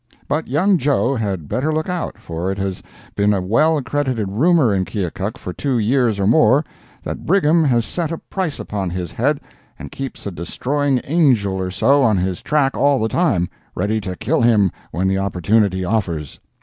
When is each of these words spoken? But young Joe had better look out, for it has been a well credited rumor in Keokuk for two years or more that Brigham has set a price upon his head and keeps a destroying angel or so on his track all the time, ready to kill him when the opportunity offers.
But 0.27 0.47
young 0.47 0.79
Joe 0.79 1.13
had 1.13 1.47
better 1.47 1.71
look 1.71 1.87
out, 1.87 2.17
for 2.17 2.51
it 2.51 2.57
has 2.57 2.81
been 3.15 3.35
a 3.35 3.41
well 3.43 3.79
credited 3.83 4.29
rumor 4.29 4.73
in 4.73 4.83
Keokuk 4.83 5.37
for 5.37 5.53
two 5.53 5.77
years 5.77 6.19
or 6.19 6.25
more 6.25 6.65
that 7.03 7.23
Brigham 7.27 7.63
has 7.65 7.85
set 7.85 8.11
a 8.11 8.17
price 8.17 8.59
upon 8.59 8.89
his 8.89 9.11
head 9.11 9.39
and 9.77 9.91
keeps 9.91 10.25
a 10.25 10.31
destroying 10.31 11.01
angel 11.03 11.53
or 11.53 11.69
so 11.69 12.01
on 12.01 12.17
his 12.17 12.41
track 12.41 12.75
all 12.75 12.99
the 12.99 13.09
time, 13.09 13.47
ready 13.75 14.01
to 14.01 14.15
kill 14.15 14.41
him 14.41 14.71
when 14.89 15.07
the 15.07 15.19
opportunity 15.19 15.85
offers. 15.85 16.39